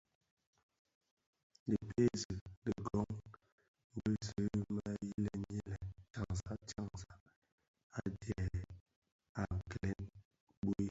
Dhi 1.71 1.75
pezi 1.89 2.37
dhigōn 2.63 3.19
bi 3.95 4.15
zi 4.27 4.47
mě 4.73 4.91
yilè 5.01 5.35
yilen 5.49 5.85
tyanzak 6.13 6.61
tyañzak 6.69 7.19
a 7.97 7.99
djee 8.19 8.65
a 9.41 9.43
kilèn, 9.69 9.99
bhui, 10.59 10.75